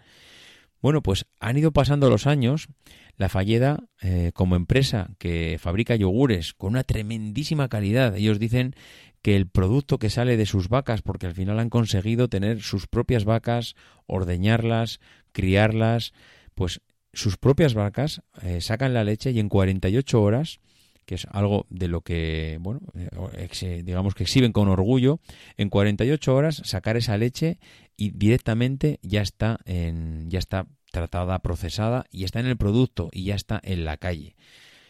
[0.83, 2.69] Bueno, pues han ido pasando los años.
[3.17, 8.75] La Falleda, eh, como empresa que fabrica yogures con una tremendísima calidad, ellos dicen
[9.23, 12.87] que el producto que sale de sus vacas, porque al final han conseguido tener sus
[12.87, 13.75] propias vacas,
[14.07, 15.01] ordeñarlas,
[15.33, 16.13] criarlas,
[16.55, 20.61] pues sus propias vacas eh, sacan la leche y en 48 horas
[21.07, 25.21] que es algo de lo que, bueno, eh, ex- digamos que exhiben con orgullo,
[25.57, 27.59] en 48 horas sacar esa leche
[27.97, 33.25] y directamente ya está en, ya está tratada, procesada y está en el producto y
[33.25, 34.37] ya está en la calle.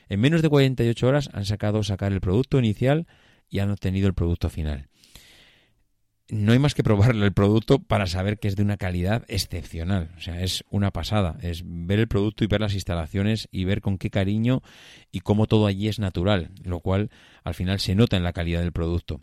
[0.08, 3.06] En menos de 48 horas han sacado sacar el producto inicial
[3.48, 4.88] y han obtenido el producto final.
[6.28, 10.10] No hay más que probar el producto para saber que es de una calidad excepcional.
[10.16, 11.38] O sea, es una pasada.
[11.40, 14.62] Es ver el producto y ver las instalaciones y ver con qué cariño
[15.12, 17.10] y cómo todo allí es natural, lo cual
[17.44, 19.20] al final se nota en la calidad del producto.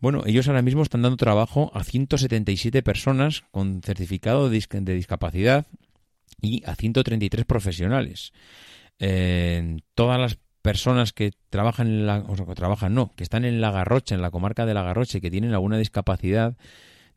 [0.00, 5.66] Bueno, ellos ahora mismo están dando trabajo a 177 personas con certificado de discapacidad
[6.40, 8.32] y a 133 profesionales.
[8.98, 13.70] Eh, todas las personas que trabajan en la, o trabajan no, que están en la
[13.70, 16.56] Garrocha, en la comarca de la Garrocha y que tienen alguna discapacidad,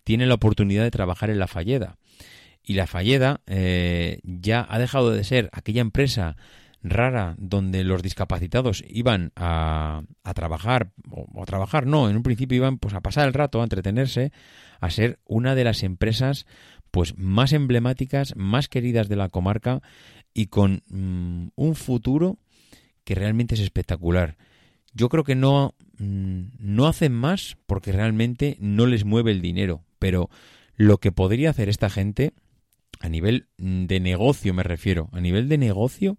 [0.03, 1.97] tienen la oportunidad de trabajar en la Falleda.
[2.63, 6.37] Y la Falleda eh, ya ha dejado de ser aquella empresa
[6.81, 12.57] rara donde los discapacitados iban a, a trabajar, o, o trabajar no, en un principio
[12.57, 14.31] iban pues a pasar el rato, a entretenerse,
[14.79, 16.45] a ser una de las empresas
[16.91, 19.81] pues más emblemáticas, más queridas de la comarca
[20.33, 22.37] y con mm, un futuro
[23.03, 24.37] que realmente es espectacular.
[24.93, 29.83] Yo creo que no, mm, no hacen más porque realmente no les mueve el dinero,
[29.99, 30.29] pero
[30.75, 32.33] lo que podría hacer esta gente,
[32.99, 36.17] a nivel mm, de negocio me refiero, a nivel de negocio,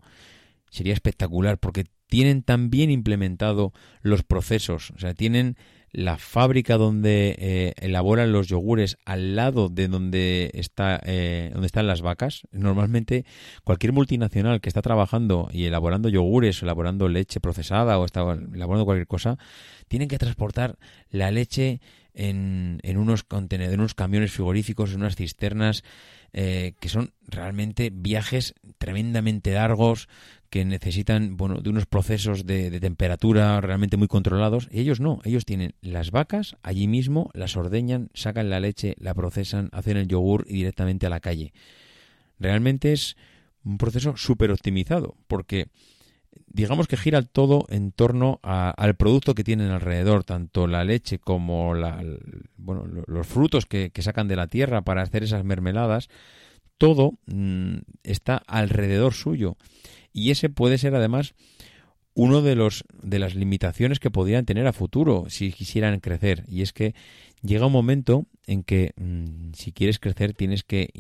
[0.71, 5.57] sería espectacular porque tienen tan bien implementado los procesos, o sea, tienen
[5.95, 11.87] la fábrica donde eh, elaboran los yogures al lado de donde está eh, donde están
[11.87, 12.43] las vacas.
[12.51, 13.25] Normalmente
[13.63, 19.07] cualquier multinacional que está trabajando y elaborando yogures elaborando leche procesada o está elaborando cualquier
[19.07, 19.39] cosa
[19.87, 20.79] tienen que transportar
[21.11, 21.81] la leche
[22.13, 25.85] en, en unos contenedores en unos camiones frigoríficos en unas cisternas
[26.33, 30.09] eh, que son realmente viajes tremendamente largos
[30.55, 34.69] que necesitan bueno de unos procesos de, temperatura realmente muy controlados.
[34.71, 39.15] Y ellos no ellos tienen las vacas allí mismo las ordeñan sacan la leche la
[39.15, 41.53] procesan hacen el yogur y directamente a la calle.
[42.39, 43.17] Realmente es
[43.65, 45.67] un proceso súper optimizado porque
[46.47, 51.19] digamos que gira todo en torno a- al producto que tienen alrededor, tanto la leche
[51.19, 52.01] como la,
[52.57, 56.11] bueno, lo- los frutos que, que sacan de la tierra para hacer esas mermeladas,
[56.79, 59.57] todo mm, está alrededor suyo.
[60.15, 61.35] Y ese puede ser además
[62.15, 66.45] uno de los de las limitaciones que podrían tener a futuro si quisieran crecer.
[66.49, 66.95] Y es que
[67.43, 70.91] llega un momento en que mm, si quieres crecer tienes que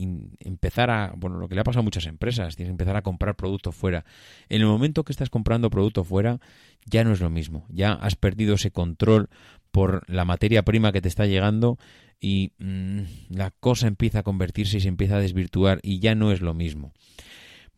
[0.40, 3.02] empezar a bueno lo que le ha pasado a muchas empresas tienes que empezar a
[3.02, 4.04] comprar productos fuera.
[4.48, 6.40] En el momento que estás comprando producto fuera
[6.84, 7.64] ya no es lo mismo.
[7.70, 9.30] Ya has perdido ese control
[9.70, 11.78] por la materia prima que te está llegando
[12.20, 16.32] y mm, la cosa empieza a convertirse y se empieza a desvirtuar y ya no
[16.32, 16.92] es lo mismo.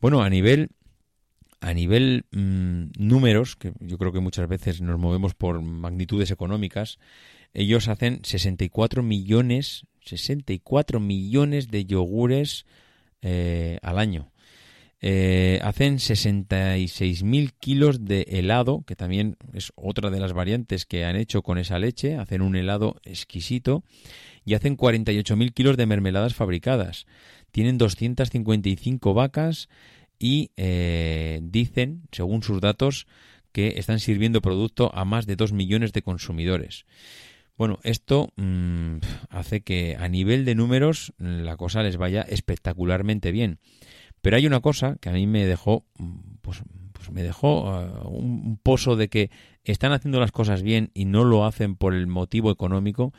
[0.01, 0.70] Bueno a nivel
[1.61, 6.99] a nivel mm, números, que yo creo que muchas veces nos movemos por magnitudes económicas,
[7.55, 12.66] ellos hacen 64 millones, 64 millones de yogures
[13.23, 14.31] eh, al año.
[15.01, 21.16] Eh, hacen 66.000 kilos de helado, que también es otra de las variantes que han
[21.16, 22.16] hecho con esa leche.
[22.16, 23.85] Hacen un helado exquisito
[24.45, 27.07] y hacen 48.000 kilos de mermeladas fabricadas.
[27.53, 29.69] Tienen 255 vacas
[30.18, 33.07] y eh, dicen, según sus datos,
[33.52, 36.85] que están sirviendo producto a más de 2 millones de consumidores.
[37.57, 38.96] Bueno, esto mm,
[39.31, 43.59] hace que a nivel de números la cosa les vaya espectacularmente bien.
[44.20, 47.62] Pero hay una cosa que a mí me dejó, mm, pues, pues me dejó
[48.09, 49.31] un, un pozo de que
[49.64, 53.12] están haciendo las cosas bien y no lo hacen por el motivo económico.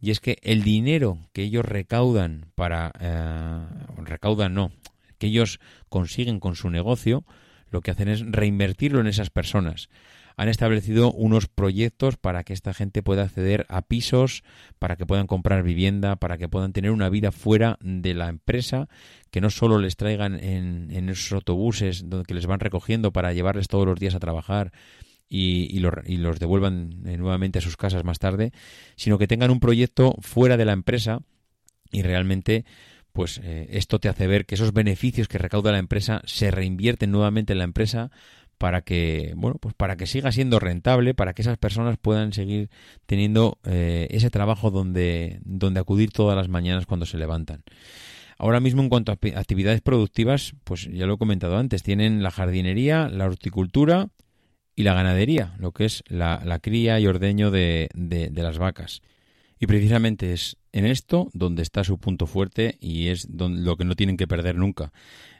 [0.00, 2.92] Y es que el dinero que ellos recaudan para...
[3.00, 3.66] eh,
[4.04, 4.70] recaudan no,
[5.26, 7.24] ellos consiguen con su negocio,
[7.70, 9.88] lo que hacen es reinvertirlo en esas personas.
[10.38, 14.44] Han establecido unos proyectos para que esta gente pueda acceder a pisos,
[14.78, 18.88] para que puedan comprar vivienda, para que puedan tener una vida fuera de la empresa,
[19.30, 23.32] que no solo les traigan en, en esos autobuses donde que les van recogiendo para
[23.32, 24.72] llevarles todos los días a trabajar
[25.28, 28.52] y, y los devuelvan eh, nuevamente a sus casas más tarde,
[28.96, 31.20] sino que tengan un proyecto fuera de la empresa
[31.90, 32.64] y realmente
[33.16, 37.10] pues eh, esto te hace ver que esos beneficios que recauda la empresa se reinvierten
[37.10, 38.10] nuevamente en la empresa
[38.58, 42.68] para que bueno pues para que siga siendo rentable para que esas personas puedan seguir
[43.06, 47.64] teniendo eh, ese trabajo donde donde acudir todas las mañanas cuando se levantan.
[48.38, 52.30] Ahora mismo en cuanto a actividades productivas pues ya lo he comentado antes tienen la
[52.30, 54.08] jardinería la horticultura
[54.74, 58.58] y la ganadería lo que es la, la cría y ordeño de, de- de las
[58.58, 59.00] vacas.
[59.58, 63.86] Y precisamente es en esto donde está su punto fuerte y es don- lo que
[63.86, 64.92] no tienen que perder nunca.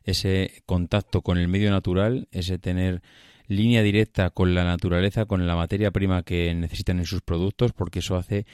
[0.02, 3.02] Ese contacto con el medio natural, ese tener
[3.46, 7.98] línea directa con la naturaleza, con la materia prima que necesitan en sus productos, porque
[7.98, 8.46] eso hace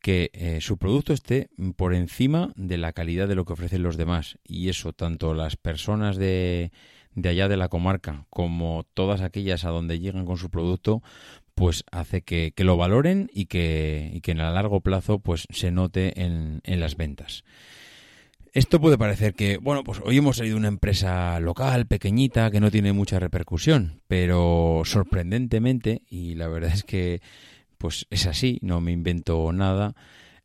[0.00, 3.96] que eh, su producto esté por encima de la calidad de lo que ofrecen los
[3.96, 4.38] demás.
[4.44, 6.72] Y eso tanto las personas de,
[7.14, 11.02] de allá de la comarca como todas aquellas a donde llegan con su producto,
[11.58, 15.46] pues hace que, que lo valoren y que, y que en a largo plazo pues
[15.50, 17.44] se note en, en las ventas.
[18.52, 22.70] Esto puede parecer que, bueno, pues hoy hemos salido una empresa local, pequeñita, que no
[22.70, 27.20] tiene mucha repercusión, pero sorprendentemente, y la verdad es que
[27.76, 29.94] pues es así, no me invento nada,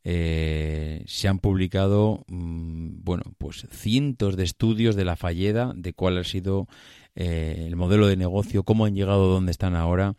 [0.03, 6.17] eh, se han publicado, mm, bueno, pues cientos de estudios de la falleda, de cuál
[6.17, 6.67] ha sido
[7.15, 10.15] eh, el modelo de negocio, cómo han llegado donde están ahora.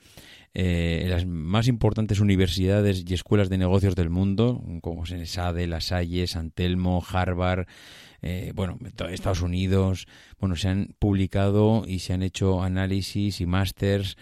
[0.56, 6.28] Eh, las más importantes universidades y escuelas de negocios del mundo, como SADE, La Salle,
[6.28, 7.66] San Telmo, Harvard,
[8.22, 8.78] eh, bueno,
[9.10, 10.06] Estados Unidos,
[10.38, 14.16] bueno, se han publicado y se han hecho análisis y másters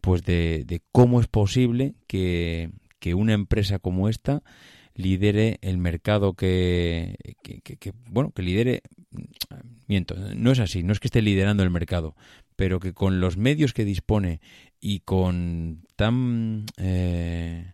[0.00, 4.42] pues de, de cómo es posible que, que una empresa como esta
[4.94, 7.16] lidere el mercado que,
[8.08, 8.82] bueno que lidere
[9.86, 12.14] miento no es así no es que esté liderando el mercado
[12.56, 14.40] pero que con los medios que dispone
[14.80, 17.72] y con tan eh,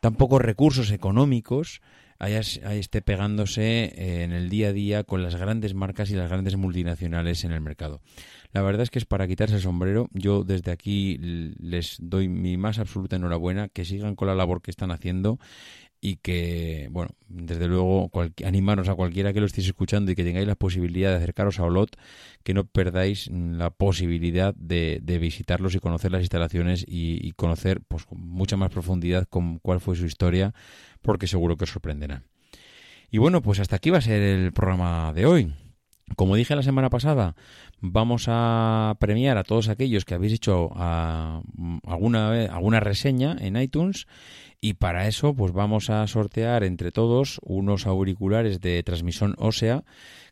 [0.00, 1.80] tan pocos recursos económicos
[2.18, 6.30] ahí esté pegándose eh, en el día a día con las grandes marcas y las
[6.30, 8.00] grandes multinacionales en el mercado.
[8.52, 10.08] La verdad es que es para quitarse el sombrero.
[10.12, 14.70] Yo desde aquí les doy mi más absoluta enhorabuena, que sigan con la labor que
[14.70, 15.38] están haciendo
[16.06, 20.22] y que, bueno, desde luego cual- animaros a cualquiera que lo estéis escuchando y que
[20.22, 21.96] tengáis la posibilidad de acercaros a Olot,
[22.44, 27.80] que no perdáis mm, la posibilidad de, visitarlos y conocer las instalaciones y, y conocer
[27.88, 30.54] pues con mucha más profundidad con cuál fue su historia,
[31.02, 32.22] porque seguro que os sorprenderá.
[33.10, 35.52] Y bueno, pues hasta aquí va a ser el programa de hoy.
[36.14, 37.34] Como dije la semana pasada,
[37.80, 41.42] vamos a premiar a todos aquellos que habéis hecho ah,
[41.84, 44.06] alguna, alguna reseña en iTunes
[44.60, 49.84] y para eso pues vamos a sortear entre todos unos auriculares de transmisión ósea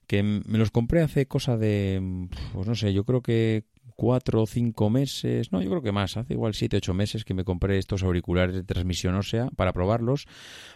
[0.07, 3.64] que me los compré hace cosa de, pues no sé, yo creo que
[3.97, 7.34] cuatro o cinco meses, no, yo creo que más, hace igual siete, ocho meses que
[7.34, 10.26] me compré estos auriculares de transmisión ósea para probarlos.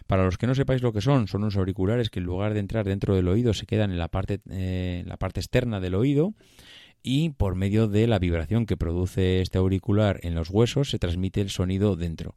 [0.07, 2.59] Para los que no sepáis lo que son, son unos auriculares que en lugar de
[2.59, 6.33] entrar dentro del oído se quedan en la parte, eh, la parte externa del oído
[7.03, 11.41] y por medio de la vibración que produce este auricular en los huesos se transmite
[11.41, 12.35] el sonido dentro.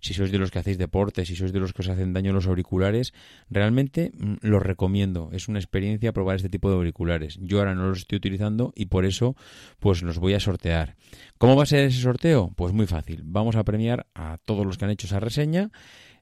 [0.00, 2.32] Si sois de los que hacéis deporte, si sois de los que os hacen daño
[2.32, 3.14] los auriculares,
[3.48, 5.30] realmente mm, los recomiendo.
[5.32, 7.38] Es una experiencia probar este tipo de auriculares.
[7.40, 9.36] Yo ahora no los estoy utilizando y por eso
[9.78, 10.96] pues los voy a sortear.
[11.38, 12.52] ¿Cómo va a ser ese sorteo?
[12.56, 13.22] Pues muy fácil.
[13.24, 15.70] Vamos a premiar a todos los que han hecho esa reseña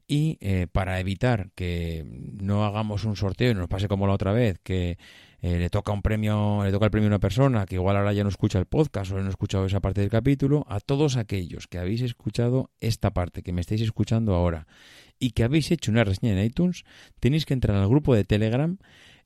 [0.07, 2.05] y eh, para evitar que
[2.43, 4.99] no hagamos un sorteo y nos pase como la otra vez, que
[5.43, 8.13] eh, le toca un premio, le toca el premio a una persona que igual ahora
[8.13, 11.17] ya no escucha el podcast o no ha escuchado esa parte del capítulo, a todos
[11.17, 14.67] aquellos que habéis escuchado esta parte, que me estáis escuchando ahora
[15.19, 16.85] y que habéis hecho una reseña en iTunes,
[17.21, 18.79] tenéis que entrar al grupo de Telegram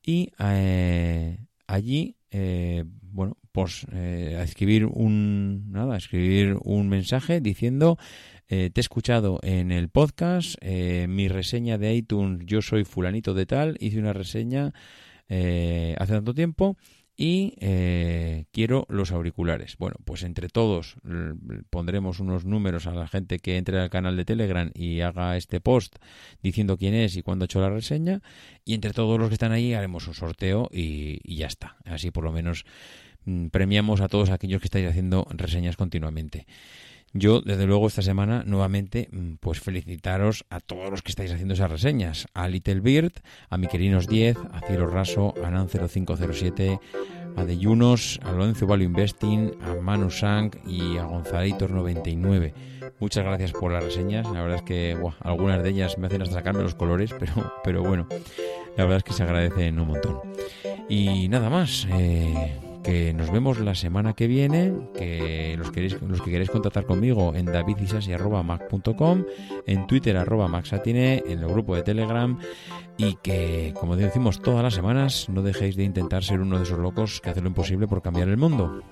[0.03, 7.99] y eh, allí, eh, bueno, pues eh, escribir un nada, escribir un mensaje diciendo
[8.49, 13.33] eh, te he escuchado en el podcast, eh, mi reseña de iTunes, yo soy fulanito
[13.33, 14.75] de tal, hice una reseña
[15.29, 16.77] eh, hace tanto tiempo
[17.16, 19.77] y eh, quiero los auriculares.
[19.79, 20.97] Bueno, pues entre todos
[21.70, 25.61] pondremos unos números a la gente que entre al canal de Telegram y haga este
[25.61, 25.97] post
[26.43, 28.20] diciendo quién es y cuándo ha hecho la reseña
[28.64, 31.77] y entre todos los que están ahí haremos un sorteo y, y ya está.
[31.85, 32.64] Así por lo menos
[33.25, 36.47] mm, premiamos a todos aquellos que estáis haciendo reseñas continuamente.
[37.17, 41.55] Yo, desde luego, esta semana, nuevamente, mm, pues felicitaros a todos los que estáis haciendo
[41.55, 42.27] esas reseñas.
[42.35, 43.12] A Little Beard,
[43.49, 46.81] a Miquelinos 10, a Cielo Raso, a Nan0507,
[47.37, 52.53] a De Yunos, a Lorenzo Value Investing, a Manu Sang y a Gonzalitos99.
[52.99, 54.27] Muchas gracias por las reseñas.
[54.33, 57.85] La verdad es que algunas de ellas me hacen hasta sacarme los colores, pero, pero
[57.85, 58.09] bueno,
[58.77, 60.19] la verdad es que se agradecen un montón.
[60.89, 66.20] Y nada más, eh, que nos vemos la semana que viene, que los, queréis, los
[66.20, 69.24] que queréis contactar conmigo en davidisasi.mac.com,
[69.66, 72.39] en Twitter arroba maxatine, en el grupo de Telegram
[72.99, 76.78] y que, como decimos todas las semanas, no dejéis de intentar ser uno de esos
[76.78, 78.82] locos que hacen lo imposible por cambiar el mundo.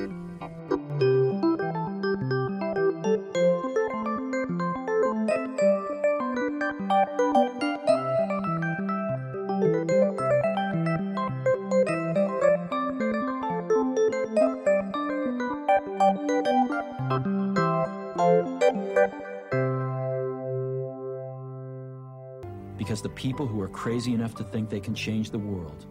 [23.22, 25.86] People who are crazy enough to think they can change the world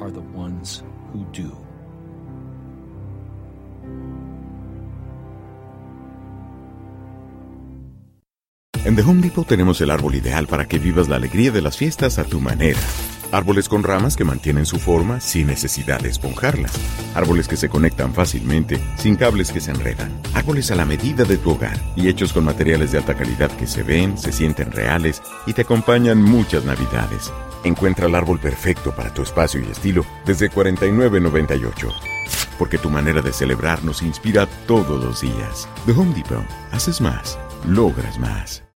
[0.00, 0.82] are the ones
[1.12, 1.52] who do.
[8.84, 11.76] En The Home Depot tenemos el árbol ideal para que vivas la alegría de las
[11.76, 12.78] fiestas a tu manera.
[13.30, 16.72] Árboles con ramas que mantienen su forma sin necesidad de esponjarlas.
[17.14, 20.10] Árboles que se conectan fácilmente, sin cables que se enredan.
[20.32, 23.66] Árboles a la medida de tu hogar y hechos con materiales de alta calidad que
[23.66, 27.30] se ven, se sienten reales y te acompañan muchas navidades.
[27.64, 31.92] Encuentra el árbol perfecto para tu espacio y estilo desde $49.98.
[32.58, 35.68] Porque tu manera de celebrar nos inspira todos los días.
[35.86, 36.44] The Home Depot.
[36.72, 37.38] Haces más.
[37.66, 38.67] Logras más.